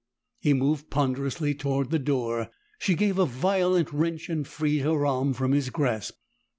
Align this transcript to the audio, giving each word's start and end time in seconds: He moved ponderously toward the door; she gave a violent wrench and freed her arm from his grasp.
He 0.39 0.53
moved 0.55 0.89
ponderously 0.89 1.53
toward 1.53 1.91
the 1.91 1.99
door; 1.99 2.49
she 2.79 2.95
gave 2.95 3.19
a 3.19 3.25
violent 3.27 3.93
wrench 3.93 4.29
and 4.29 4.47
freed 4.47 4.79
her 4.79 5.05
arm 5.05 5.31
from 5.35 5.51
his 5.51 5.69
grasp. 5.69 6.15